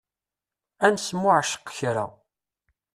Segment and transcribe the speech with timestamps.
[0.85, 2.05] Ad nesmuɛceq kra.